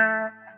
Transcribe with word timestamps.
with 0.00 0.49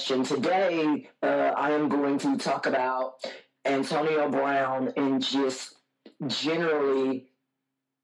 Ashton. 0.00 0.24
Today, 0.24 1.10
uh, 1.22 1.52
I 1.54 1.72
am 1.72 1.90
going 1.90 2.16
to 2.20 2.38
talk 2.38 2.64
about 2.64 3.16
Antonio 3.66 4.30
Brown 4.30 4.94
and 4.96 5.22
just 5.22 5.74
generally 6.26 7.26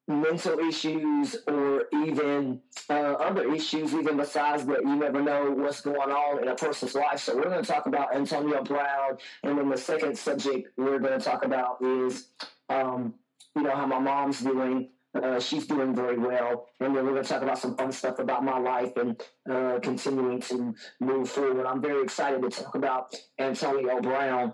mental 0.07 0.59
issues 0.59 1.37
or 1.49 1.85
even 1.95 2.61
uh, 2.91 2.93
other 2.93 3.51
issues, 3.55 3.95
even 3.95 4.19
besides 4.19 4.67
that 4.67 4.83
you 4.83 4.95
never 4.95 5.23
know 5.23 5.51
what's 5.53 5.81
going 5.81 6.11
on 6.11 6.43
in 6.43 6.49
a 6.49 6.55
person's 6.55 6.95
life. 6.95 7.21
So 7.21 7.35
we're 7.35 7.45
going 7.45 7.65
to 7.65 7.73
talk 7.73 7.87
about 7.87 8.15
Antonio 8.15 8.63
Brown, 8.63 9.17
and 9.43 9.57
then 9.57 9.71
the 9.71 9.79
second 9.79 10.19
subject 10.19 10.69
we're 10.77 10.99
going 10.99 11.19
to 11.19 11.25
talk 11.25 11.47
about 11.47 11.81
is, 11.81 12.29
um, 12.69 13.15
you 13.55 13.63
know, 13.63 13.75
how 13.75 13.87
my 13.87 13.99
mom's 13.99 14.43
doing. 14.43 14.91
Uh, 15.23 15.41
she's 15.41 15.67
doing 15.67 15.95
very 15.95 16.19
well, 16.19 16.67
and 16.81 16.95
then 16.95 17.05
we're 17.05 17.13
going 17.13 17.23
to 17.23 17.29
talk 17.29 17.43
about 17.43 17.59
some 17.59 17.77
fun 17.77 17.93
stuff 17.93 18.19
about 18.19 18.45
my 18.45 18.59
life 18.59 18.97
and 18.97 19.23
uh, 19.51 19.79
continuing 19.81 20.41
to 20.41 20.75
move 21.01 21.29
forward. 21.29 21.59
And 21.59 21.67
I'm 21.67 21.81
very 21.81 22.03
excited 22.03 22.43
to 22.43 22.51
talk 22.51 22.75
about 22.75 23.15
Antonio 23.39 24.01
Brown 24.01 24.53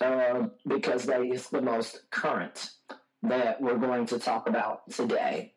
uh, 0.00 0.48
because 0.66 1.04
that 1.06 1.22
is 1.22 1.48
the 1.48 1.62
most 1.62 2.02
current 2.10 2.70
that 3.22 3.60
we're 3.60 3.78
going 3.78 4.06
to 4.06 4.18
talk 4.18 4.48
about 4.48 4.90
today. 4.90 5.54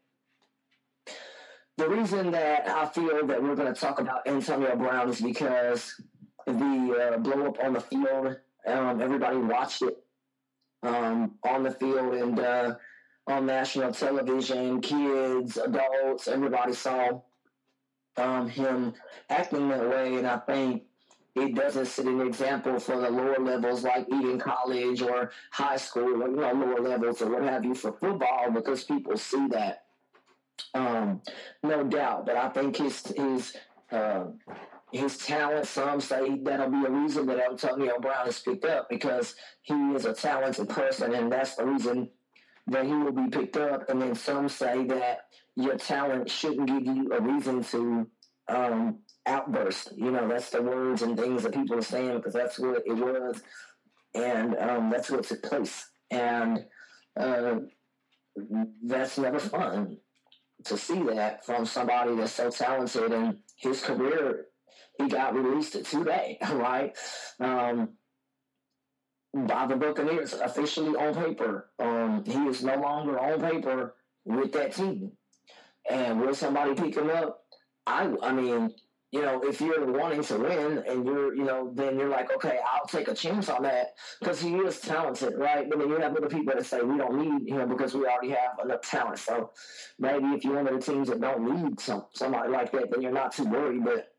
The 1.78 1.90
reason 1.90 2.32
that 2.32 2.68
I 2.68 2.86
feel 2.88 3.26
that 3.26 3.42
we're 3.42 3.56
going 3.56 3.74
to 3.74 3.80
talk 3.80 4.00
about 4.00 4.28
Antonio 4.28 4.76
Brown 4.76 5.10
is 5.10 5.22
because 5.22 5.94
the 6.46 7.14
uh, 7.14 7.18
blow 7.20 7.48
up 7.48 7.64
on 7.64 7.74
the 7.74 7.80
field, 7.80 8.38
um, 8.68 9.02
everybody 9.02 9.38
watched 9.38 9.82
it 9.84 9.98
um, 10.84 11.36
on 11.44 11.64
the 11.64 11.72
field 11.72 12.14
and 12.16 12.40
uh, 12.40 12.76
on 13.30 13.46
national 13.46 13.92
television. 13.92 14.82
Kids, 14.82 15.58
adults, 15.58 16.28
everybody 16.28 16.74
saw 16.74 17.22
um, 18.18 18.50
him 18.50 18.94
acting 19.30 19.70
that 19.70 19.88
way, 19.88 20.16
and 20.16 20.28
I 20.28 20.38
think 20.40 20.84
it 21.36 21.56
doesn't 21.56 21.86
set 21.86 22.06
an 22.06 22.22
example 22.22 22.80
for 22.80 23.00
the 23.00 23.10
lower 23.10 23.40
levels 23.40 23.84
like 23.84 24.08
Eton 24.08 24.40
College 24.40 25.02
or 25.02 25.32
high 25.52 25.78
school 25.78 26.24
or 26.24 26.30
you 26.30 26.36
know 26.36 26.54
lower 26.54 26.82
levels 26.82 27.22
or 27.22 27.30
what 27.30 27.44
have 27.44 27.64
you 27.64 27.76
for 27.76 27.94
football 27.94 28.52
because 28.52 28.84
people 28.84 29.16
see 29.16 29.48
that. 29.50 29.86
Um, 30.74 31.22
no 31.64 31.84
doubt, 31.84 32.26
but 32.26 32.36
I 32.36 32.50
think 32.50 32.76
his 32.76 33.06
his 33.16 33.56
uh, 33.92 34.26
his 34.92 35.18
talent. 35.18 35.68
Some 35.68 36.02
say 36.02 36.40
that'll 36.42 36.70
be 36.70 36.86
a 36.86 36.92
reason 36.92 37.28
that 37.28 37.40
Antonio 37.40 38.00
Brown 38.00 38.28
is 38.28 38.40
picked 38.40 38.66
up 38.66 38.90
because 38.90 39.36
he 39.62 39.76
is 39.94 40.06
a 40.06 40.14
talented 40.14 40.68
person, 40.68 41.14
and 41.14 41.32
that's 41.32 41.56
the 41.56 41.66
reason 41.66 42.10
that 42.72 42.86
he 42.86 42.94
will 42.94 43.12
be 43.12 43.30
picked 43.30 43.58
up. 43.58 43.90
And 43.90 44.02
then 44.02 44.16
some 44.16 44.50
say 44.50 44.86
that 44.86 45.26
your 45.56 45.78
talent 45.78 46.30
shouldn't 46.30 46.68
give 46.68 46.96
you 46.96 47.12
a 47.14 47.22
reason 47.22 47.64
to 47.66 48.08
um, 48.48 49.00
outburst. 49.26 49.92
You 49.96 50.12
know, 50.12 50.28
that's 50.28 50.50
the 50.50 50.62
words 50.62 51.02
and 51.02 51.18
things 51.18 51.44
that 51.44 51.54
people 51.54 51.78
are 51.78 51.82
saying 51.82 52.18
because 52.18 52.34
that's 52.34 52.60
what 52.60 52.84
it 52.86 52.94
was, 52.94 53.42
and 54.16 54.58
um, 54.58 54.90
that's 54.90 55.10
what 55.10 55.24
took 55.24 55.44
place. 55.44 55.86
And 56.12 56.66
uh, 57.18 57.58
that's 58.84 59.18
never 59.18 59.40
fun 59.40 59.98
to 60.66 60.78
see 60.78 61.02
that 61.04 61.46
from 61.46 61.66
somebody 61.66 62.16
that's 62.16 62.34
so 62.34 62.50
talented 62.50 63.12
and 63.12 63.38
his 63.58 63.82
career. 63.82 64.46
He 64.98 65.08
got 65.08 65.34
released 65.34 65.86
today, 65.86 66.38
right? 66.52 66.98
Um, 67.40 67.92
by 69.34 69.68
the 69.68 69.76
Buccaneers 69.76 70.34
officially 70.34 70.96
on 70.96 71.14
paper. 71.14 71.70
Um, 71.80 72.24
he 72.26 72.40
is 72.48 72.64
no 72.64 72.76
longer 72.76 73.20
on 73.20 73.40
paper 73.42 73.96
with 74.26 74.52
that 74.54 74.74
team. 74.74 75.12
And 75.90 76.20
will 76.20 76.36
somebody 76.36 76.74
pick 76.76 76.96
him 76.96 77.10
up? 77.10 77.44
I, 77.86 78.14
I 78.22 78.32
mean, 78.32 78.74
you 79.12 79.22
know, 79.22 79.42
if 79.44 79.60
you're 79.60 79.92
wanting 79.92 80.24
to 80.24 80.38
win 80.38 80.84
and 80.88 81.06
you're, 81.06 81.34
you 81.34 81.44
know, 81.44 81.72
then 81.74 81.98
you're 81.98 82.10
like, 82.10 82.32
okay, 82.32 82.60
I'll 82.72 82.86
take 82.86 83.08
a 83.08 83.14
chance 83.16 83.50
on 83.50 83.64
that 83.64 83.94
because 84.20 84.40
he 84.40 84.56
is 84.58 84.80
talented, 84.80 85.34
right? 85.36 85.68
But 85.68 85.80
then 85.80 85.90
you 85.90 85.98
have 85.98 86.16
other 86.16 86.28
people 86.28 86.54
that 86.54 86.66
say 86.66 86.82
we 86.82 86.98
don't 86.98 87.18
need 87.18 87.52
him 87.52 87.70
because 87.70 87.96
we 87.96 88.06
already 88.06 88.30
have 88.30 88.60
enough 88.64 88.82
talent. 88.82 89.18
So 89.18 89.52
maybe 89.98 90.28
if 90.28 90.44
you're 90.44 90.62
one 90.62 90.68
of 90.68 90.86
the 90.86 90.92
teams 90.92 91.10
that 91.10 91.22
don't 91.22 91.64
need 91.64 91.80
some 91.80 92.06
somebody 92.14 92.50
like 92.50 92.72
that, 92.74 92.92
then 92.92 93.02
you're 93.02 93.12
not 93.12 93.32
too 93.32 93.46
worried. 93.46 93.84
But 93.84 94.10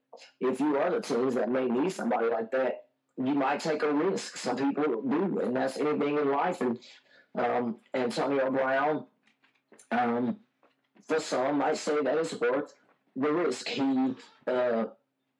if 0.41 0.59
you 0.59 0.77
are 0.77 0.91
the 0.91 1.01
teams 1.01 1.35
that 1.35 1.49
may 1.49 1.67
need 1.67 1.93
somebody 1.93 2.29
like 2.29 2.51
that, 2.51 2.83
you 3.17 3.35
might 3.35 3.61
take 3.61 3.83
a 3.83 3.93
risk. 3.93 4.37
Some 4.37 4.57
people 4.57 5.03
do, 5.03 5.41
and 5.41 5.55
that's 5.55 5.77
anything 5.77 6.19
in 6.19 6.31
life. 6.31 6.61
And 6.61 6.79
um, 7.37 7.77
Antonio 7.95 8.51
Brown, 8.51 9.07
um, 9.91 10.37
for 11.07 11.21
some, 11.21 11.59
might 11.59 11.77
say 11.77 12.03
that 12.03 12.19
it's 12.19 12.35
worth 12.41 12.75
the 13.17 13.33
risk. 13.33 13.69
He 13.69 14.15
uh, 14.47 14.85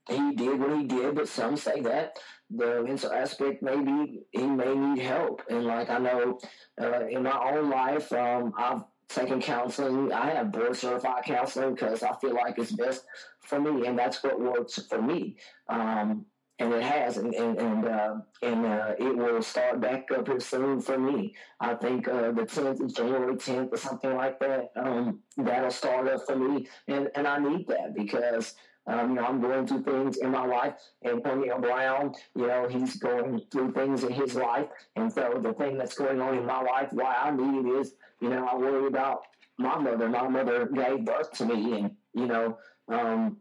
he 0.09 0.35
did 0.35 0.59
what 0.59 0.77
he 0.77 0.85
did, 0.85 1.15
but 1.15 1.29
some 1.29 1.57
say 1.57 1.81
that 1.83 2.19
the 2.51 2.83
mental 2.83 3.13
aspect 3.13 3.63
maybe 3.63 4.23
he 4.33 4.47
may 4.47 4.75
need 4.75 5.03
help. 5.03 5.43
And 5.49 5.65
like 5.65 5.89
I 5.89 5.99
know 5.99 6.39
uh, 6.81 7.07
in 7.07 7.23
my 7.23 7.39
own 7.53 7.71
life, 7.71 8.13
um, 8.13 8.53
I've 8.59 8.83
taken 9.09 9.41
counseling. 9.41 10.13
I 10.13 10.31
have 10.31 10.53
board 10.53 10.77
certified 10.77 11.25
counseling 11.25 11.75
because 11.75 12.03
I 12.03 12.15
feel 12.17 12.35
like 12.35 12.59
it's 12.59 12.73
best 12.73 13.05
for 13.41 13.61
me, 13.61 13.87
and 13.87 13.99
that's 13.99 14.23
what 14.23 14.41
works 14.41 14.81
for 14.89 15.01
me. 15.01 15.37
Um, 15.69 16.27
and 16.61 16.75
it 16.75 16.83
has, 16.83 17.17
and 17.17 17.35
and 17.35 17.59
and, 17.59 17.85
uh, 17.87 18.15
and 18.43 18.67
uh, 18.67 18.93
it 18.99 19.17
will 19.17 19.43
start 19.43 19.81
back 19.81 20.11
up 20.13 20.29
here 20.29 20.39
soon 20.39 20.81
for 20.81 20.99
me. 20.99 21.35
I 21.59 21.75
think 21.75 22.07
uh, 22.07 22.33
the 22.33 22.45
tenth 22.45 22.95
January 22.95 23.37
tenth 23.37 23.73
or 23.73 23.79
something 23.79 24.15
like 24.15 24.39
that. 24.41 24.71
Um, 24.77 25.21
that'll 25.39 25.71
start 25.71 26.07
up 26.07 26.27
for 26.27 26.37
me, 26.37 26.69
and 26.87 27.09
and 27.17 27.27
I 27.27 27.39
need 27.39 27.67
that 27.69 27.97
because. 27.97 28.55
Um, 28.87 29.11
you 29.11 29.17
know, 29.17 29.27
I'm 29.27 29.41
going 29.43 29.67
through 29.67 29.83
things 29.83 30.17
in 30.17 30.31
my 30.31 30.45
life. 30.47 30.73
Antonio 31.05 31.61
Brown, 31.61 32.15
you 32.35 32.47
know, 32.47 32.67
he's 32.67 32.97
going 32.97 33.43
through 33.53 33.73
things 33.73 34.03
in 34.03 34.11
his 34.11 34.35
life. 34.35 34.69
And 34.97 35.13
so 35.13 35.39
the 35.41 35.53
thing 35.53 35.77
that's 35.77 35.95
going 35.95 36.21
on 36.21 36.39
in 36.39 36.47
my 36.47 36.63
life, 36.63 36.89
why 36.91 37.15
I 37.23 37.31
need 37.31 37.67
it 37.67 37.79
is, 37.79 37.95
you 38.21 38.31
know, 38.31 38.49
I 38.49 38.57
worry 38.57 38.87
about 38.87 39.21
my 39.59 39.79
mother. 39.79 40.09
My 40.09 40.27
mother 40.27 40.67
gave 40.67 41.05
birth 41.05 41.31
to 41.33 41.45
me. 41.45 41.79
And, 41.79 41.91
you 42.15 42.27
know, 42.27 42.59
um, 42.89 43.37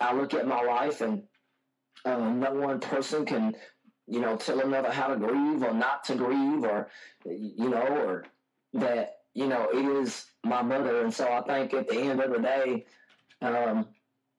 I 0.00 0.14
look 0.14 0.34
at 0.34 0.46
my 0.46 0.62
life 0.62 1.00
and 1.00 1.22
um, 2.04 2.40
no 2.40 2.52
one 2.52 2.80
person 2.80 3.24
can, 3.24 3.54
you 4.06 4.20
know, 4.20 4.36
tell 4.36 4.60
another 4.60 4.90
how 4.90 5.08
to 5.08 5.16
grieve 5.16 5.62
or 5.62 5.74
not 5.74 6.04
to 6.04 6.14
grieve, 6.14 6.64
or 6.64 6.88
you 7.24 7.68
know, 7.68 7.82
or 7.82 8.24
that 8.74 9.18
you 9.34 9.46
know 9.46 9.68
it 9.72 9.84
is 9.84 10.26
my 10.44 10.62
mother. 10.62 11.02
And 11.02 11.12
so 11.12 11.30
I 11.30 11.42
think 11.42 11.74
at 11.74 11.88
the 11.88 11.98
end 11.98 12.20
of 12.20 12.32
the 12.32 12.40
day, 12.40 12.86
um, 13.42 13.86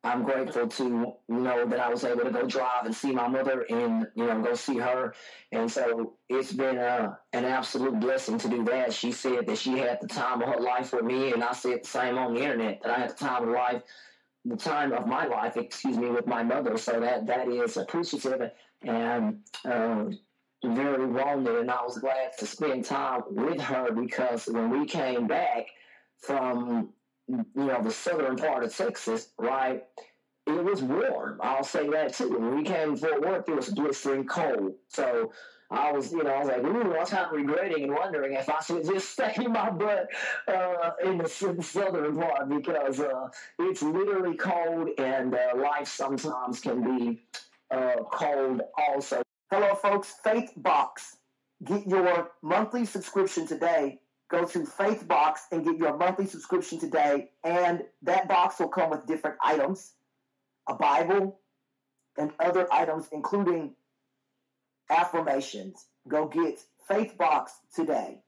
I'm 0.04 0.24
grateful 0.24 0.68
to 0.68 1.14
know 1.30 1.66
that 1.68 1.80
I 1.80 1.90
was 1.90 2.04
able 2.04 2.24
to 2.24 2.32
go 2.32 2.48
drive 2.48 2.86
and 2.86 2.96
see 2.96 3.12
my 3.12 3.28
mother 3.28 3.66
and 3.70 4.08
you 4.16 4.26
know 4.26 4.42
go 4.42 4.56
see 4.56 4.78
her. 4.78 5.14
And 5.52 5.72
so 5.72 6.14
it's 6.28 6.52
been 6.52 6.80
uh, 6.80 7.16
an 7.34 7.46
absolute 7.46 8.00
blessing 8.00 8.40
to 8.40 8.50
do 8.50 8.64
that. 8.66 8.94
She 8.94 9.12
said 9.12 9.46
that 9.46 9.58
she 9.60 9.78
had 9.78 10.02
the 10.02 10.08
time 10.08 10.42
of 10.42 10.50
her 10.50 10.60
life 10.60 10.94
with 10.94 11.04
me, 11.04 11.32
and 11.34 11.44
I 11.44 11.54
said 11.54 11.84
the 11.84 11.88
same 11.88 12.18
on 12.18 12.34
the 12.34 12.42
internet 12.42 12.82
that 12.82 12.92
I 12.92 13.00
had 13.00 13.10
the 13.12 13.14
time 13.14 13.44
of 13.44 13.50
life 13.50 13.84
the 14.46 14.56
time 14.56 14.92
of 14.92 15.08
my 15.08 15.26
life, 15.26 15.58
excuse 15.58 15.98
me, 15.98 16.10
with 16.10 16.28
my 16.28 16.44
mother. 16.44 16.78
So 16.78 17.00
that 17.00 17.28
that 17.28 17.48
is 17.48 17.78
appreciative 17.78 18.52
and 18.82 19.40
um, 19.66 20.20
very 20.64 21.06
wanted. 21.06 21.60
And 21.60 21.72
I 21.72 21.84
was 21.84 21.98
glad 21.98 22.32
to 22.40 22.46
spend 22.46 22.86
time 22.86 23.22
with 23.30 23.60
her 23.62 23.92
because 23.92 24.48
when 24.48 24.70
we 24.70 24.86
came 24.86 25.28
back 25.28 25.68
from 26.20 26.90
you 27.28 27.46
know 27.56 27.82
the 27.82 27.92
southern 27.92 28.36
part 28.36 28.64
of 28.64 28.76
Texas, 28.76 29.30
right, 29.38 29.84
it 30.48 30.64
was 30.64 30.82
warm. 30.82 31.40
I'll 31.42 31.64
say 31.64 31.88
that 31.90 32.14
too. 32.14 32.38
When 32.38 32.56
we 32.56 32.64
came 32.64 32.96
for 32.96 33.20
work, 33.22 33.48
it 33.48 33.56
was 33.56 33.70
blistering 33.70 34.26
cold. 34.26 34.74
So 34.90 35.32
I 35.72 35.92
was, 35.92 36.12
you 36.12 36.24
know, 36.24 36.32
I 36.32 36.40
was 36.40 36.48
like, 36.50 36.64
ooh, 36.64 37.06
kind 37.06 37.26
of 37.26 37.32
regretting 37.32 37.84
and 37.86 37.94
wondering 37.94 38.34
if 38.34 38.50
I 38.50 38.60
should 38.62 38.86
just 38.86 39.10
stay 39.14 39.34
my 39.48 39.70
butt 39.70 40.08
uh, 40.48 40.92
in 41.04 41.18
the 41.18 41.28
southern 41.28 42.18
part 42.18 42.50
because 42.50 43.00
uh, 43.00 43.30
it's 43.60 43.82
literally 43.82 44.36
cold 44.36 44.90
and 44.98 45.34
uh, 45.34 45.54
life 45.56 45.88
sometimes 45.88 46.60
can 46.60 46.98
be 46.98 47.22
uh, 47.72 48.04
cold 48.12 48.62
also. 48.78 49.22
Hello, 49.50 49.74
folks. 49.76 50.16
Faith 50.24 50.52
Box. 50.58 51.18
Get 51.64 51.88
your 51.88 52.32
monthly 52.42 52.86
subscription 52.86 53.48
today 53.48 54.00
go 54.32 54.46
to 54.46 54.60
FaithBox 54.60 55.40
and 55.52 55.66
get 55.66 55.78
your 55.78 55.96
monthly 55.98 56.26
subscription 56.26 56.80
today. 56.80 57.30
And 57.44 57.84
that 58.02 58.28
box 58.28 58.60
will 58.60 58.70
come 58.70 58.90
with 58.90 59.06
different 59.06 59.36
items, 59.44 59.94
a 60.68 60.74
Bible, 60.74 61.40
and 62.18 62.32
other 62.40 62.72
items, 62.74 63.10
including 63.12 63.76
affirmations. 64.92 65.86
Go 66.08 66.28
get 66.28 66.60
Faith 66.88 67.18
Box 67.18 67.54
today. 67.74 68.20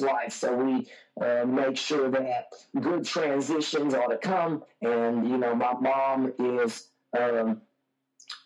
life. 0.00 0.32
So 0.32 0.54
we 0.54 0.86
uh, 1.20 1.44
make 1.46 1.76
sure 1.76 2.10
that 2.10 2.46
good 2.80 3.04
transitions 3.04 3.94
are 3.94 4.08
to 4.08 4.18
come. 4.18 4.62
And, 4.82 5.28
you 5.28 5.38
know, 5.38 5.54
my 5.54 5.74
mom 5.74 6.32
is, 6.38 6.88
um, 7.18 7.62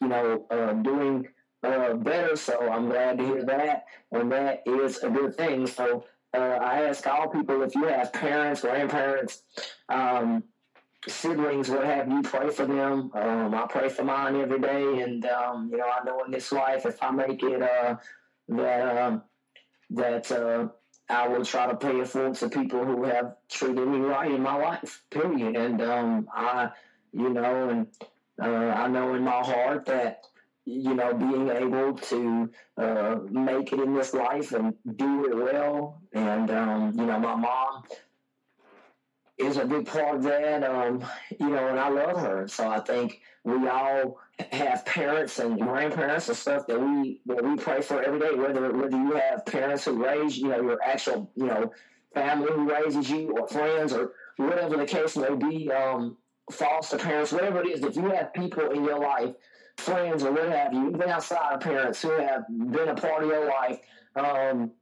you 0.00 0.08
know, 0.08 0.46
uh, 0.50 0.72
doing 0.74 1.28
uh, 1.62 1.94
better. 1.94 2.36
So 2.36 2.70
I'm 2.70 2.88
glad 2.88 3.18
to 3.18 3.24
hear 3.24 3.44
that. 3.44 3.86
And 4.12 4.30
that 4.32 4.62
is 4.66 5.02
a 5.02 5.10
good 5.10 5.36
thing. 5.36 5.66
So 5.66 6.04
uh, 6.34 6.38
I 6.38 6.82
ask 6.84 7.06
all 7.06 7.28
people 7.28 7.62
if 7.62 7.74
you 7.74 7.84
have 7.86 8.12
parents, 8.12 8.60
grandparents, 8.60 9.42
um, 9.88 10.44
siblings, 11.08 11.68
what 11.68 11.84
have 11.84 12.08
you, 12.08 12.22
pray 12.22 12.50
for 12.50 12.66
them. 12.66 13.10
Um, 13.14 13.54
I 13.54 13.66
pray 13.68 13.88
for 13.88 14.04
mine 14.04 14.36
every 14.36 14.60
day. 14.60 15.02
And, 15.02 15.24
um, 15.26 15.68
you 15.70 15.78
know, 15.78 15.84
I 15.88 16.04
know 16.04 16.24
in 16.24 16.30
this 16.30 16.52
life, 16.52 16.86
if 16.86 17.02
I 17.02 17.10
make 17.10 17.42
it, 17.42 17.62
uh, 17.62 17.96
that, 18.48 18.98
um, 18.98 19.22
that, 19.90 20.32
uh, 20.32 20.68
I 21.08 21.28
will 21.28 21.44
try 21.44 21.68
to 21.68 21.76
pay 21.76 22.00
it 22.00 22.08
forward 22.08 22.34
to 22.36 22.48
people 22.48 22.84
who 22.84 23.04
have 23.04 23.36
treated 23.48 23.86
me 23.86 23.98
right 23.98 24.30
in 24.30 24.42
my 24.42 24.56
life, 24.56 25.04
period. 25.10 25.54
And 25.54 25.80
um, 25.80 26.28
I, 26.34 26.70
you 27.12 27.30
know, 27.30 27.68
and 27.68 27.86
uh, 28.42 28.46
I 28.46 28.88
know 28.88 29.14
in 29.14 29.22
my 29.22 29.40
heart 29.42 29.86
that, 29.86 30.24
you 30.64 30.94
know, 30.94 31.14
being 31.14 31.48
able 31.48 31.94
to 31.94 32.50
uh, 32.76 33.16
make 33.30 33.72
it 33.72 33.78
in 33.78 33.94
this 33.94 34.12
life 34.14 34.50
and 34.50 34.74
do 34.96 35.26
it 35.26 35.36
well. 35.36 36.02
And, 36.12 36.50
um, 36.50 36.92
you 36.98 37.06
know, 37.06 37.20
my 37.20 37.36
mom 37.36 37.84
is 39.38 39.56
a 39.58 39.64
big 39.64 39.86
part 39.86 40.16
of 40.16 40.22
that, 40.22 40.64
um, 40.64 41.04
you 41.38 41.50
know, 41.50 41.68
and 41.68 41.78
I 41.78 41.88
love 41.88 42.18
her. 42.18 42.48
So 42.48 42.68
I 42.68 42.80
think 42.80 43.20
we 43.44 43.68
all 43.68 44.18
have 44.50 44.84
parents 44.84 45.38
and 45.38 45.60
grandparents 45.60 46.28
and 46.28 46.36
stuff 46.36 46.66
that 46.66 46.80
we 46.80 47.20
that 47.26 47.44
we 47.44 47.56
pray 47.56 47.80
for 47.82 48.02
every 48.02 48.18
day. 48.18 48.34
Whether 48.34 48.72
whether 48.72 48.96
you 48.96 49.12
have 49.12 49.44
parents 49.46 49.84
who 49.84 50.02
raise 50.02 50.38
you 50.38 50.48
know 50.48 50.60
your 50.60 50.82
actual 50.82 51.30
you 51.36 51.46
know 51.46 51.72
family 52.14 52.48
who 52.52 52.68
raises 52.68 53.10
you 53.10 53.36
or 53.38 53.46
friends 53.46 53.92
or 53.92 54.12
whatever 54.36 54.76
the 54.76 54.86
case 54.86 55.16
may 55.16 55.34
be, 55.34 55.70
um, 55.70 56.16
foster 56.50 56.98
parents, 56.98 57.32
whatever 57.32 57.60
it 57.60 57.68
is. 57.68 57.82
If 57.82 57.96
you 57.96 58.10
have 58.10 58.32
people 58.32 58.70
in 58.70 58.84
your 58.84 58.98
life, 58.98 59.34
friends 59.76 60.22
or 60.24 60.32
what 60.32 60.48
have 60.48 60.72
you, 60.72 60.88
even 60.88 61.08
outside 61.08 61.54
of 61.54 61.60
parents 61.60 62.00
who 62.00 62.10
have 62.12 62.44
been 62.48 62.88
a 62.88 62.94
part 62.94 63.22
of 63.22 63.28
your 63.28 63.46
life. 63.46 63.80
Um, 64.14 64.72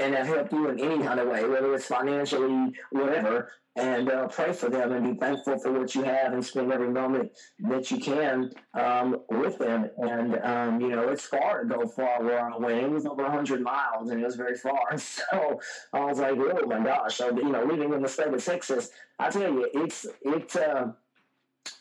and 0.00 0.14
have 0.14 0.26
helped 0.26 0.52
you 0.52 0.68
in 0.68 0.80
any 0.80 1.04
kind 1.04 1.20
of 1.20 1.28
way, 1.28 1.46
whether 1.46 1.74
it's 1.74 1.86
financially, 1.86 2.72
whatever, 2.90 3.52
and 3.76 4.10
uh, 4.10 4.26
pray 4.28 4.52
for 4.52 4.68
them 4.68 4.92
and 4.92 5.12
be 5.12 5.20
thankful 5.20 5.58
for 5.58 5.72
what 5.72 5.94
you 5.94 6.02
have 6.02 6.32
and 6.32 6.44
spend 6.44 6.72
every 6.72 6.88
moment 6.88 7.30
that 7.60 7.90
you 7.90 7.98
can 7.98 8.50
um, 8.74 9.20
with 9.28 9.58
them. 9.58 9.88
And, 9.98 10.40
um, 10.42 10.80
you 10.80 10.88
know, 10.88 11.08
it's 11.08 11.26
far 11.26 11.62
to 11.62 11.68
go 11.68 11.86
far 11.86 12.22
where 12.22 12.40
I 12.40 12.56
went. 12.56 12.82
It 12.82 12.90
was 12.90 13.06
over 13.06 13.22
100 13.22 13.60
miles 13.60 14.10
and 14.10 14.20
it 14.20 14.24
was 14.24 14.36
very 14.36 14.56
far. 14.56 14.80
So 14.98 15.60
I 15.92 16.04
was 16.04 16.18
like, 16.18 16.32
oh 16.36 16.66
my 16.66 16.82
gosh. 16.82 17.16
So, 17.16 17.36
you 17.36 17.50
know, 17.50 17.64
living 17.64 17.92
in 17.92 18.02
the 18.02 18.08
state 18.08 18.28
of 18.28 18.44
Texas, 18.44 18.90
I 19.18 19.30
tell 19.30 19.42
you, 19.42 19.68
it's, 19.74 20.06
it's, 20.22 20.56
uh, 20.56 20.92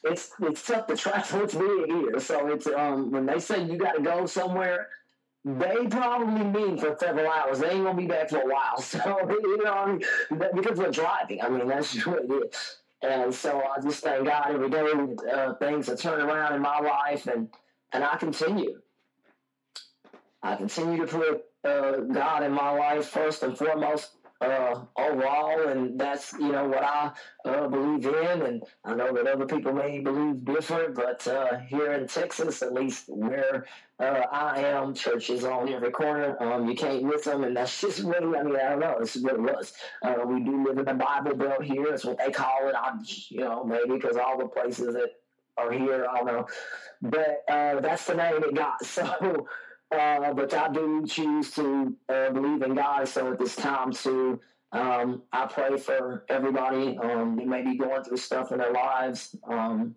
it's 0.04 0.31
it's 0.42 0.66
tough 0.66 0.88
to 0.88 0.95
travel 0.95 1.48
to 1.48 1.60
be 1.60 1.94
here. 1.94 2.19
So 2.19 2.48
it's 2.48 2.68
um 2.68 3.12
when 3.12 3.25
they 3.25 3.39
say 3.39 3.63
you 3.63 3.77
got 3.77 3.95
to 3.95 4.01
go 4.01 4.25
somewhere, 4.25 4.89
they 5.45 5.88
probably 5.89 6.44
mean 6.44 6.77
for 6.77 6.95
several 7.00 7.30
hours. 7.31 7.59
They 7.59 7.69
ain't 7.69 7.86
gonna 7.86 7.97
be 7.97 8.07
back 8.07 8.30
for 8.30 8.41
a 8.41 8.45
while. 8.45 8.77
So 8.81 9.00
you 9.30 9.63
know, 9.63 9.74
I 9.74 9.91
mean, 9.91 10.01
because 10.53 10.77
we're 10.77 10.91
driving. 10.91 11.41
I 11.41 11.50
mean, 11.50 11.68
that's 11.68 11.94
just 11.94 12.07
what 12.07 12.24
it 12.24 12.31
is. 12.31 12.77
And 13.01 13.33
so 13.33 13.63
I 13.63 13.81
just 13.81 14.03
thank 14.03 14.25
God 14.25 14.51
every 14.51 14.69
day 14.69 14.91
uh, 15.31 15.53
things 15.56 15.88
are 15.88 15.95
turning 15.95 16.27
around 16.27 16.56
in 16.56 16.62
my 16.62 16.80
life, 16.80 17.27
and 17.27 17.47
and 17.94 18.03
I 18.03 18.18
continue. 18.18 18.81
I 20.44 20.56
continue 20.56 21.06
to 21.06 21.07
put 21.07 21.45
uh, 21.63 21.97
God 21.97 22.44
in 22.44 22.51
my 22.51 22.71
life 22.71 23.07
first 23.07 23.44
and 23.44 23.57
foremost 23.57 24.12
uh, 24.41 24.81
overall, 24.97 25.68
and 25.68 26.00
that's 26.00 26.33
you 26.33 26.51
know 26.51 26.68
what 26.68 26.83
I 26.83 27.12
uh, 27.45 27.68
believe 27.68 28.06
in, 28.06 28.41
and 28.41 28.63
I 28.86 28.95
know 28.95 29.13
that 29.13 29.27
other 29.27 29.45
people 29.45 29.74
may 29.74 30.00
believe 30.00 30.45
different, 30.45 30.95
but 30.95 31.27
uh, 31.27 31.57
here 31.68 31.91
in 31.94 32.07
Texas, 32.07 32.62
at 32.62 32.74
least 32.74 33.06
where 33.09 33.65
uh, 34.00 34.24
I 34.31 34.62
am, 34.62 34.94
churches 34.94 35.44
on 35.44 35.68
every 35.69 35.91
corner. 35.91 36.41
Um, 36.41 36.69
you 36.69 36.75
can't 36.75 37.03
miss 37.03 37.25
them, 37.25 37.44
and 37.44 37.56
that's 37.56 37.81
just 37.81 38.00
really 38.00 38.38
I 38.38 38.44
mean 38.44 38.56
I 38.56 38.69
don't 38.69 38.80
know, 38.80 38.97
it's 39.01 39.18
what 39.18 39.33
it 39.33 39.41
was. 39.41 39.74
Uh, 40.01 40.15
we 40.25 40.39
do 40.42 40.63
live 40.65 40.77
in 40.77 40.85
the 40.85 40.94
Bible 40.94 41.35
Belt 41.35 41.63
here, 41.63 41.88
it's 41.88 42.06
what 42.06 42.18
they 42.18 42.31
call 42.31 42.69
it. 42.69 42.75
I 42.75 42.94
you 43.30 43.42
know 43.42 43.63
maybe 43.65 43.95
because 43.95 44.15
all 44.15 44.38
the 44.38 44.47
places 44.47 44.94
that 44.94 45.15
are 45.57 45.71
here, 45.74 46.07
I 46.09 46.18
don't 46.18 46.27
know, 46.27 46.47
but 47.01 47.44
uh, 47.50 47.81
that's 47.81 48.06
the 48.06 48.15
name 48.15 48.44
it 48.44 48.56
got. 48.56 48.85
So. 48.85 49.47
Uh, 49.91 50.33
but 50.33 50.53
I 50.53 50.69
do 50.71 51.06
choose 51.07 51.51
to 51.51 51.95
uh, 52.09 52.30
believe 52.30 52.62
in 52.62 52.75
God. 52.75 53.07
So 53.07 53.31
at 53.31 53.39
this 53.39 53.56
time, 53.56 53.91
too, 53.91 54.39
um, 54.71 55.24
I 55.31 55.47
pray 55.47 55.77
for 55.77 56.25
everybody 56.30 56.97
um, 56.97 57.39
who 57.39 57.45
may 57.45 57.63
be 57.63 57.75
going 57.75 58.03
through 58.03 58.18
stuff 58.18 58.51
in 58.51 58.59
their 58.59 58.71
lives. 58.71 59.36
Um, 59.50 59.95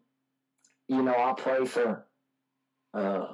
you 0.89 1.03
know, 1.03 1.15
I 1.15 1.35
pray 1.37 1.67
for 1.67 2.07
uh, 2.95 3.27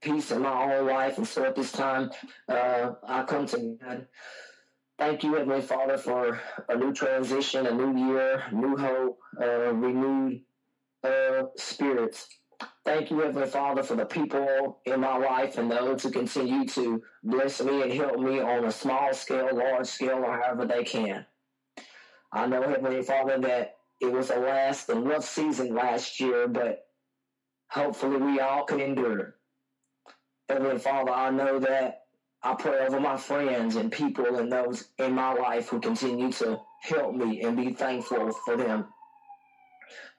peace 0.00 0.32
in 0.32 0.42
my 0.42 0.74
own 0.74 0.86
life. 0.86 1.18
And 1.18 1.26
so 1.26 1.44
at 1.44 1.54
this 1.54 1.72
time, 1.72 2.10
uh, 2.48 2.92
I 3.06 3.22
come 3.22 3.46
to 3.46 3.76
God. 3.80 4.06
Thank 4.98 5.22
you, 5.24 5.34
Heavenly 5.34 5.62
Father, 5.62 5.96
for 5.96 6.40
a 6.68 6.76
new 6.76 6.92
transition, 6.92 7.66
a 7.66 7.72
new 7.74 8.12
year, 8.12 8.44
new 8.52 8.76
hope, 8.76 9.18
uh, 9.40 9.72
renewed 9.72 10.42
uh, 11.04 11.44
spirits. 11.56 12.28
Thank 12.84 13.10
you, 13.10 13.20
Heavenly 13.20 13.46
Father, 13.46 13.82
for 13.82 13.94
the 13.94 14.04
people 14.04 14.80
in 14.84 15.00
my 15.00 15.16
life 15.16 15.58
and 15.58 15.70
those 15.70 16.02
who 16.02 16.10
continue 16.10 16.66
to 16.68 17.02
bless 17.22 17.62
me 17.62 17.82
and 17.82 17.92
help 17.92 18.18
me 18.18 18.40
on 18.40 18.64
a 18.64 18.72
small 18.72 19.12
scale, 19.14 19.50
large 19.52 19.86
scale, 19.86 20.24
or 20.24 20.40
however 20.40 20.66
they 20.66 20.84
can. 20.84 21.24
I 22.32 22.46
know, 22.46 22.62
Heavenly 22.62 23.02
Father, 23.02 23.38
that 23.38 23.76
it 24.00 24.10
was 24.10 24.30
a 24.30 24.36
last 24.36 24.88
and 24.88 25.06
rough 25.06 25.24
season 25.24 25.74
last 25.74 26.20
year, 26.20 26.48
but 26.48 26.86
hopefully 27.68 28.16
we 28.16 28.40
all 28.40 28.64
can 28.64 28.80
endure. 28.80 29.36
Heavenly 30.48 30.78
Father, 30.78 31.12
I 31.12 31.30
know 31.30 31.58
that 31.60 32.04
I 32.42 32.54
pray 32.54 32.86
over 32.86 32.98
my 32.98 33.16
friends 33.16 33.76
and 33.76 33.92
people 33.92 34.36
and 34.36 34.50
those 34.50 34.88
in 34.98 35.12
my 35.12 35.32
life 35.34 35.68
who 35.68 35.80
continue 35.80 36.32
to 36.32 36.60
help 36.82 37.14
me 37.14 37.42
and 37.42 37.56
be 37.56 37.72
thankful 37.72 38.32
for 38.32 38.56
them. 38.56 38.86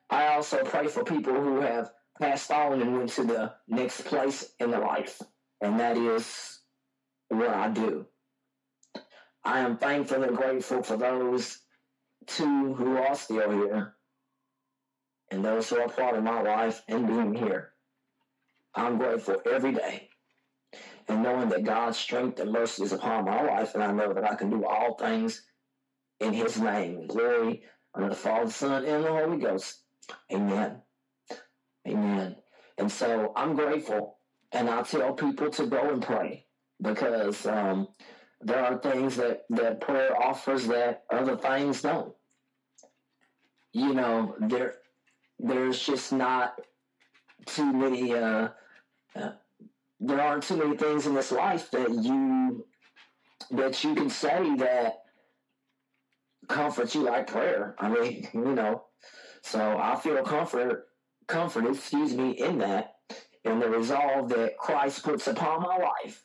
I 0.09 0.27
also 0.27 0.63
pray 0.63 0.87
for 0.87 1.03
people 1.03 1.33
who 1.33 1.61
have 1.61 1.91
passed 2.21 2.51
on 2.51 2.79
and 2.81 2.97
went 2.97 3.09
to 3.09 3.23
the 3.23 3.53
next 3.67 4.05
place 4.05 4.53
in 4.59 4.71
life, 4.71 5.21
and 5.59 5.79
that 5.79 5.97
is 5.97 6.59
what 7.29 7.49
I 7.49 7.69
do. 7.69 8.05
I 9.43 9.59
am 9.59 9.77
thankful 9.77 10.23
and 10.23 10.37
grateful 10.37 10.83
for 10.83 10.97
those 10.97 11.59
two 12.27 12.75
who 12.75 12.97
are 12.97 13.15
still 13.15 13.51
here 13.51 13.95
and 15.31 15.43
those 15.43 15.69
who 15.69 15.79
are 15.79 15.89
part 15.89 16.15
of 16.15 16.23
my 16.23 16.41
life 16.41 16.83
and 16.87 17.07
being 17.07 17.33
here. 17.33 17.71
I'm 18.75 18.99
grateful 18.99 19.41
every 19.51 19.73
day 19.73 20.09
and 21.07 21.23
knowing 21.23 21.49
that 21.49 21.63
God's 21.63 21.97
strength 21.97 22.39
and 22.39 22.51
mercy 22.51 22.83
is 22.83 22.93
upon 22.93 23.25
my 23.25 23.41
life, 23.41 23.73
and 23.73 23.83
I 23.83 23.91
know 23.91 24.13
that 24.13 24.29
I 24.29 24.35
can 24.35 24.49
do 24.49 24.65
all 24.65 24.95
things 24.95 25.41
in 26.19 26.33
His 26.33 26.59
name. 26.59 27.07
Glory 27.07 27.63
unto 27.95 28.09
the 28.09 28.15
Father, 28.15 28.51
Son, 28.51 28.85
and 28.85 29.03
the 29.03 29.09
Holy 29.09 29.37
Ghost. 29.37 29.79
Amen. 30.31 30.81
Amen. 31.87 32.35
And 32.77 32.91
so 32.91 33.33
I'm 33.35 33.55
grateful, 33.55 34.17
and 34.51 34.69
I 34.69 34.81
tell 34.83 35.13
people 35.13 35.49
to 35.51 35.65
go 35.67 35.89
and 35.89 36.01
pray 36.01 36.45
because 36.81 37.45
um, 37.45 37.87
there 38.41 38.63
are 38.63 38.77
things 38.79 39.15
that, 39.17 39.43
that 39.51 39.81
prayer 39.81 40.19
offers 40.21 40.67
that 40.67 41.03
other 41.11 41.37
things 41.37 41.81
don't. 41.81 42.13
You 43.73 43.93
know, 43.93 44.35
there 44.39 44.75
there's 45.39 45.83
just 45.83 46.11
not 46.11 46.59
too 47.45 47.71
many. 47.71 48.13
Uh, 48.13 48.49
uh, 49.15 49.31
there 49.99 50.19
aren't 50.21 50.43
too 50.43 50.57
many 50.57 50.75
things 50.75 51.07
in 51.07 51.13
this 51.13 51.31
life 51.31 51.71
that 51.71 51.89
you 51.89 52.65
that 53.51 53.83
you 53.83 53.95
can 53.95 54.09
say 54.09 54.55
that 54.57 55.03
comfort 56.47 56.93
you 56.93 57.01
like 57.01 57.27
prayer. 57.27 57.75
I 57.79 57.89
mean, 57.89 58.27
you 58.33 58.53
know, 58.53 58.83
so 59.41 59.77
I 59.77 59.95
feel 59.95 60.21
comfort 60.23 60.87
comforted, 61.27 61.75
excuse 61.75 62.13
me, 62.13 62.31
in 62.31 62.59
that, 62.59 62.95
in 63.43 63.59
the 63.59 63.69
resolve 63.69 64.29
that 64.29 64.57
Christ 64.57 65.03
puts 65.03 65.27
upon 65.27 65.61
my 65.61 65.77
life. 65.77 66.23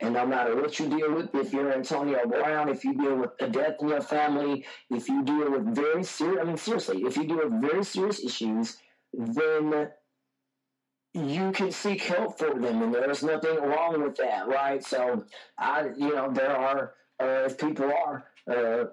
And 0.00 0.14
no 0.14 0.26
matter 0.26 0.56
what 0.56 0.78
you 0.80 0.88
deal 0.88 1.14
with, 1.14 1.32
if 1.34 1.52
you're 1.52 1.72
Antonio 1.72 2.26
Brown, 2.26 2.68
if 2.68 2.84
you 2.84 2.94
deal 2.94 3.14
with 3.14 3.30
a 3.40 3.48
death 3.48 3.76
in 3.80 3.88
your 3.88 4.00
family, 4.00 4.64
if 4.90 5.08
you 5.08 5.22
deal 5.22 5.50
with 5.52 5.74
very 5.74 6.02
serious, 6.02 6.40
I 6.40 6.44
mean, 6.44 6.56
seriously, 6.56 7.02
if 7.04 7.16
you 7.16 7.24
deal 7.24 7.48
with 7.48 7.60
very 7.60 7.84
serious 7.84 8.24
issues, 8.24 8.78
then 9.12 9.90
you 11.14 11.52
can 11.52 11.70
seek 11.70 12.02
help 12.02 12.38
for 12.38 12.58
them, 12.58 12.82
and 12.82 12.94
there's 12.94 13.22
nothing 13.22 13.56
wrong 13.56 14.02
with 14.02 14.16
that, 14.16 14.48
right? 14.48 14.82
So, 14.82 15.24
I, 15.58 15.90
you 15.96 16.14
know, 16.14 16.32
there 16.32 16.56
are 16.56 16.94
uh, 17.20 17.44
if 17.46 17.58
people 17.58 17.92
are 17.92 18.24
uh, 18.50 18.84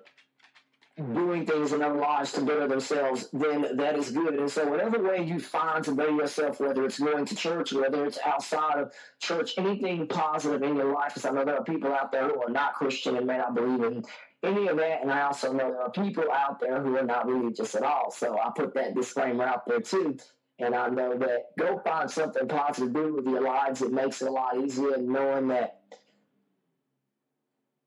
doing 0.99 1.45
things 1.45 1.73
in 1.73 1.79
their 1.79 1.93
lives 1.93 2.31
to 2.33 2.41
better 2.41 2.67
themselves, 2.67 3.29
then 3.31 3.77
that 3.77 3.97
is 3.97 4.11
good. 4.11 4.35
And 4.35 4.49
so, 4.49 4.67
whatever 4.67 5.01
way 5.01 5.23
you 5.23 5.39
find 5.39 5.83
to 5.85 5.93
better 5.93 6.11
yourself, 6.11 6.59
whether 6.59 6.85
it's 6.85 6.99
going 6.99 7.25
to 7.25 7.35
church, 7.35 7.73
whether 7.73 8.05
it's 8.05 8.19
outside 8.25 8.79
of 8.79 8.93
church, 9.19 9.53
anything 9.57 10.07
positive 10.07 10.61
in 10.63 10.75
your 10.75 10.93
life, 10.93 11.13
because 11.15 11.25
I 11.25 11.31
know 11.31 11.45
there 11.45 11.57
are 11.57 11.63
people 11.63 11.93
out 11.93 12.11
there 12.11 12.27
who 12.27 12.41
are 12.43 12.49
not 12.49 12.75
Christian 12.75 13.17
and 13.17 13.25
may 13.25 13.37
not 13.37 13.55
believe 13.55 13.83
in 13.83 14.03
any 14.43 14.67
of 14.67 14.77
that. 14.77 15.01
And 15.01 15.11
I 15.11 15.21
also 15.21 15.51
know 15.53 15.71
there 15.71 15.81
are 15.81 15.91
people 15.91 16.25
out 16.31 16.59
there 16.59 16.81
who 16.81 16.95
are 16.97 17.03
not 17.03 17.27
religious 17.27 17.75
at 17.75 17.83
all. 17.83 18.11
So, 18.11 18.37
I 18.37 18.51
put 18.55 18.73
that 18.75 18.95
disclaimer 18.95 19.45
out 19.45 19.65
there 19.65 19.81
too. 19.81 20.17
And 20.59 20.75
I 20.75 20.89
know 20.89 21.17
that 21.17 21.51
go 21.57 21.79
find 21.79 22.11
something 22.11 22.47
positive 22.47 22.93
to 22.93 23.01
do 23.01 23.15
with 23.15 23.25
your 23.25 23.41
lives. 23.41 23.81
It 23.81 23.93
makes 23.93 24.21
it 24.21 24.27
a 24.27 24.31
lot 24.31 24.57
easier 24.57 24.97
knowing 24.97 25.47
that 25.47 25.79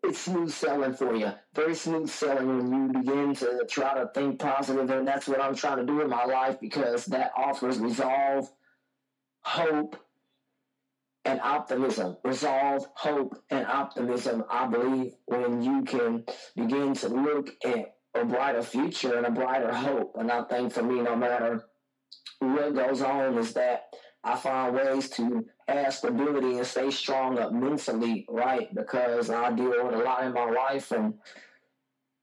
it's 0.03 0.21
smooth 0.21 0.51
selling 0.51 0.95
for 0.95 1.15
you. 1.15 1.33
Very 1.55 1.75
smooth 1.75 2.09
selling 2.09 2.47
when 2.47 2.73
you 2.73 3.01
begin 3.01 3.35
to 3.37 3.65
try 3.69 3.95
to 3.95 4.11
think 4.15 4.41
positive, 4.41 4.91
and 4.91 5.07
that's 5.07 5.29
what 5.29 5.41
I'm 5.41 5.55
trying 5.55 5.79
to 5.79 5.87
do 5.87 6.01
in 6.01 6.11
my 6.11 6.25
life 6.25 6.59
because 6.61 7.07
that 7.07 7.33
offers 7.37 7.79
resolve, 7.79 8.51
hope, 9.43 9.97
and 11.25 11.41
optimism. 11.41 12.17
Resolve, 12.25 12.87
hope, 12.95 13.43
and 13.51 13.67
optimism. 13.67 14.45
I 14.51 14.67
believe 14.67 15.13
when 15.27 15.63
you 15.63 15.83
can 15.83 16.25
begin 16.57 16.95
to 16.95 17.09
look 17.09 17.51
at 17.65 17.95
a 18.15 18.25
brighter 18.25 18.63
future 18.63 19.17
and 19.17 19.27
a 19.27 19.31
brighter 19.31 19.73
hope. 19.73 20.17
And 20.19 20.31
I 20.31 20.43
think 20.43 20.73
for 20.73 20.83
me, 20.83 21.01
no 21.01 21.17
matter 21.17 21.65
what 22.41 22.75
goes 22.75 23.03
on, 23.03 23.39
is 23.39 23.55
that 23.55 23.95
I 24.25 24.37
find 24.37 24.75
ways 24.75 25.11
to 25.11 25.45
have 25.67 25.95
stability 25.95 26.59
and 26.59 26.67
stay 26.67 26.91
strong 26.91 27.39
up 27.39 27.53
mentally, 27.53 28.25
right? 28.29 28.73
Because 28.75 29.31
I 29.31 29.51
deal 29.53 29.85
with 29.85 29.95
a 29.95 29.99
lot 29.99 30.25
in 30.25 30.33
my 30.33 30.49
life. 30.49 30.93
And 30.93 31.15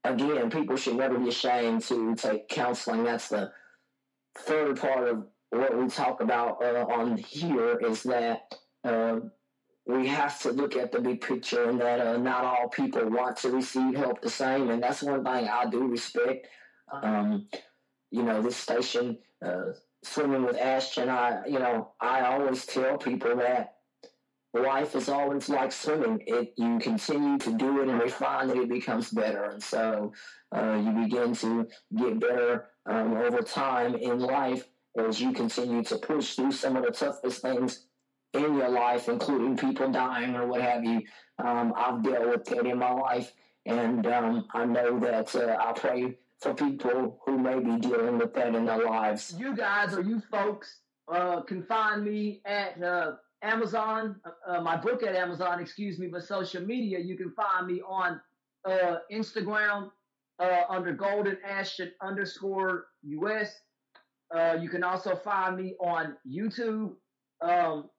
again, 0.03 0.49
people 0.49 0.77
should 0.77 0.95
never 0.95 1.17
be 1.17 1.29
ashamed 1.29 1.81
to 1.83 2.15
take 2.15 2.47
counseling. 2.47 3.03
That's 3.03 3.29
the 3.29 3.51
third 4.37 4.79
part 4.79 5.09
of 5.09 5.25
what 5.49 5.77
we 5.77 5.87
talk 5.87 6.21
about 6.21 6.63
uh, 6.63 6.85
on 6.89 7.17
here 7.17 7.77
is 7.79 8.03
that 8.03 8.55
uh, 8.83 9.19
we 9.85 10.07
have 10.07 10.39
to 10.41 10.51
look 10.51 10.75
at 10.75 10.91
the 10.91 11.01
big 11.01 11.19
picture 11.19 11.69
and 11.69 11.81
that 11.81 11.99
uh, 11.99 12.17
not 12.17 12.45
all 12.45 12.69
people 12.69 13.09
want 13.09 13.35
to 13.37 13.49
receive 13.49 13.95
help 13.95 14.21
the 14.21 14.29
same. 14.29 14.69
And 14.69 14.81
that's 14.81 15.01
one 15.03 15.23
thing 15.23 15.49
I 15.49 15.65
do 15.69 15.87
respect. 15.87 16.47
Um, 16.91 17.47
you 18.11 18.23
know, 18.23 18.41
this 18.41 18.55
station 18.55 19.17
uh, 19.45 19.73
swimming 20.03 20.43
with 20.43 20.57
Ashton, 20.57 21.09
I 21.09 21.45
you 21.45 21.59
know 21.59 21.91
I 21.99 22.21
always 22.21 22.65
tell 22.65 22.97
people 22.97 23.35
that 23.37 23.75
life 24.53 24.95
is 24.95 25.09
always 25.09 25.49
like 25.49 25.71
swimming. 25.71 26.23
It 26.25 26.53
you 26.57 26.79
continue 26.79 27.37
to 27.39 27.51
do 27.57 27.81
it 27.81 27.89
and 27.89 27.99
refine 27.99 28.49
it, 28.49 28.57
it 28.57 28.69
becomes 28.69 29.09
better, 29.11 29.45
and 29.45 29.61
so 29.61 30.13
uh, 30.55 30.81
you 30.83 30.91
begin 31.03 31.33
to 31.35 31.67
get 31.95 32.19
better 32.19 32.69
um, 32.85 33.17
over 33.17 33.41
time 33.41 33.95
in 33.95 34.19
life 34.19 34.67
as 34.97 35.21
you 35.21 35.31
continue 35.31 35.83
to 35.83 35.97
push 35.97 36.35
through 36.35 36.51
some 36.51 36.75
of 36.75 36.83
the 36.83 36.91
toughest 36.91 37.41
things 37.41 37.85
in 38.33 38.55
your 38.55 38.69
life, 38.69 39.07
including 39.09 39.57
people 39.57 39.91
dying 39.91 40.35
or 40.35 40.47
what 40.47 40.61
have 40.61 40.83
you. 40.83 41.01
Um, 41.43 41.73
I've 41.75 42.03
dealt 42.03 42.27
with 42.27 42.45
that 42.45 42.65
in 42.65 42.79
my 42.79 42.91
life, 42.91 43.31
and 43.65 44.05
um, 44.07 44.45
I 44.53 44.65
know 44.65 44.99
that 44.99 45.35
uh, 45.35 45.57
I 45.59 45.73
pray 45.73 46.17
for 46.39 46.53
people 46.53 47.19
who 47.25 47.37
may 47.37 47.59
be 47.59 47.77
dealing 47.77 48.17
with 48.17 48.33
that 48.33 48.55
in 48.55 48.65
their 48.65 48.85
lives. 48.85 49.35
You 49.37 49.55
guys 49.55 49.93
or 49.93 50.01
you 50.01 50.21
folks 50.31 50.79
uh, 51.11 51.41
can 51.41 51.63
find 51.63 52.03
me 52.03 52.41
at 52.45 52.81
uh, 52.81 53.13
Amazon, 53.41 54.15
uh, 54.25 54.57
uh, 54.57 54.61
my 54.61 54.77
book 54.77 55.03
at 55.03 55.15
Amazon, 55.15 55.59
excuse 55.59 55.99
me, 55.99 56.07
but 56.07 56.23
social 56.23 56.61
media, 56.61 56.99
you 56.99 57.17
can 57.17 57.31
find 57.31 57.67
me 57.67 57.81
on 57.87 58.19
uh, 58.65 58.97
Instagram 59.11 59.91
uh, 60.39 60.61
under 60.69 60.93
Golden 60.93 61.37
Ashton 61.45 61.91
underscore 62.01 62.87
US. 63.03 63.53
you 64.61 64.69
can 64.69 64.83
also 64.83 65.15
find 65.15 65.57
me 65.57 65.75
on 65.81 66.15
YouTube, 66.29 66.93
um, 67.41 67.89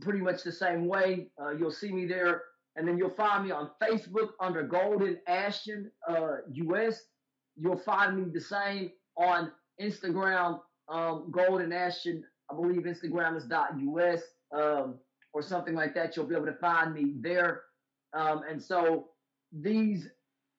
pretty 0.00 0.20
much 0.20 0.42
the 0.42 0.52
same 0.52 0.86
way. 0.86 1.28
you'll 1.58 1.70
see 1.70 1.92
me 1.92 2.06
there. 2.06 2.42
And 2.74 2.88
then 2.88 2.96
you'll 2.96 3.10
find 3.10 3.44
me 3.44 3.50
on 3.50 3.70
Facebook 3.82 4.30
under 4.40 4.62
Golden 4.62 5.18
Ashton 5.26 5.90
US. 6.52 7.02
You'll 7.56 7.78
find 7.78 8.16
me 8.16 8.30
the 8.32 8.40
same 8.40 8.90
on 9.16 9.52
Instagram, 9.80 10.60
um, 10.88 11.30
Golden 11.30 11.72
Ashton. 11.72 12.24
I 12.50 12.54
believe 12.54 12.82
Instagram 12.82 13.36
is 13.36 13.50
.us 13.50 14.22
um, 14.52 14.98
or 15.32 15.42
something 15.42 15.74
like 15.74 15.94
that. 15.94 16.16
You'll 16.16 16.26
be 16.26 16.34
able 16.34 16.46
to 16.46 16.54
find 16.54 16.94
me 16.94 17.14
there. 17.20 17.62
Um, 18.14 18.42
and 18.48 18.62
so 18.62 19.08
these 19.52 20.08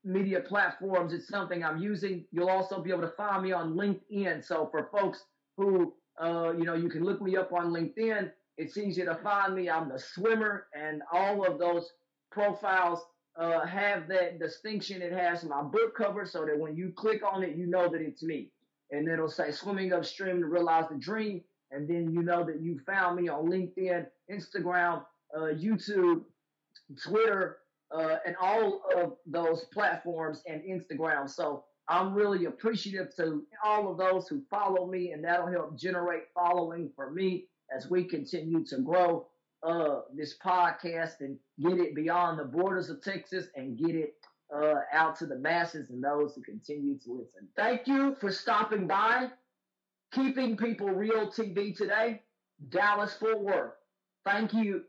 media 0.03 0.41
platforms, 0.41 1.13
it's 1.13 1.27
something 1.27 1.63
I'm 1.63 1.77
using. 1.77 2.25
You'll 2.31 2.49
also 2.49 2.81
be 2.81 2.91
able 2.91 3.01
to 3.01 3.13
find 3.15 3.43
me 3.43 3.51
on 3.51 3.73
LinkedIn. 3.73 4.43
So 4.43 4.67
for 4.71 4.89
folks 4.91 5.23
who, 5.57 5.93
uh, 6.21 6.53
you 6.57 6.63
know, 6.63 6.73
you 6.75 6.89
can 6.89 7.03
look 7.03 7.21
me 7.21 7.37
up 7.37 7.53
on 7.53 7.71
LinkedIn. 7.71 8.31
It's 8.57 8.77
easy 8.77 9.03
to 9.03 9.15
find 9.15 9.55
me. 9.55 9.69
I'm 9.69 9.89
the 9.89 9.99
swimmer, 9.99 10.67
and 10.75 11.01
all 11.11 11.45
of 11.45 11.57
those 11.57 11.89
profiles 12.31 12.99
uh, 13.35 13.65
have 13.65 14.07
that 14.07 14.39
distinction 14.39 15.01
it 15.01 15.11
has 15.11 15.43
my 15.43 15.61
book 15.61 15.95
cover 15.95 16.25
so 16.25 16.45
that 16.45 16.57
when 16.57 16.75
you 16.75 16.91
click 16.95 17.21
on 17.23 17.43
it, 17.43 17.55
you 17.55 17.65
know 17.65 17.89
that 17.89 18.01
it's 18.01 18.23
me. 18.23 18.51
And 18.91 19.07
it'll 19.07 19.29
say 19.29 19.51
swimming 19.51 19.91
upstream 19.91 20.39
to 20.39 20.45
realize 20.45 20.85
the 20.89 20.97
dream. 20.97 21.41
And 21.71 21.87
then 21.87 22.11
you 22.11 22.21
know 22.21 22.43
that 22.43 22.61
you 22.61 22.79
found 22.85 23.19
me 23.19 23.29
on 23.29 23.49
LinkedIn, 23.49 24.05
Instagram, 24.31 25.03
uh, 25.35 25.39
YouTube, 25.39 26.21
Twitter, 27.03 27.57
uh, 27.91 28.17
and 28.25 28.35
all 28.39 28.81
of 28.95 29.13
those 29.25 29.65
platforms 29.73 30.43
and 30.47 30.61
Instagram. 30.61 31.27
So 31.27 31.63
I'm 31.87 32.13
really 32.13 32.45
appreciative 32.45 33.15
to 33.15 33.43
all 33.63 33.91
of 33.91 33.97
those 33.97 34.27
who 34.27 34.41
follow 34.49 34.85
me, 34.85 35.11
and 35.11 35.23
that'll 35.23 35.51
help 35.51 35.77
generate 35.77 36.23
following 36.33 36.91
for 36.95 37.11
me 37.11 37.47
as 37.75 37.89
we 37.89 38.03
continue 38.03 38.63
to 38.65 38.77
grow 38.79 39.27
uh, 39.65 40.01
this 40.15 40.35
podcast 40.43 41.21
and 41.21 41.37
get 41.59 41.77
it 41.79 41.95
beyond 41.95 42.39
the 42.39 42.43
borders 42.45 42.89
of 42.89 43.01
Texas 43.01 43.47
and 43.55 43.77
get 43.77 43.95
it 43.95 44.15
uh, 44.55 44.75
out 44.91 45.15
to 45.17 45.25
the 45.25 45.37
masses 45.37 45.89
and 45.89 46.03
those 46.03 46.35
who 46.35 46.41
continue 46.41 46.97
to 46.99 47.13
listen. 47.13 47.47
Thank 47.55 47.87
you 47.87 48.15
for 48.19 48.31
stopping 48.31 48.87
by. 48.87 49.29
Keeping 50.11 50.55
People 50.57 50.89
Real 50.89 51.27
TV 51.27 51.75
today, 51.75 52.21
Dallas 52.69 53.15
Fort 53.15 53.39
Worth. 53.39 53.73
Thank 54.25 54.53
you 54.53 54.83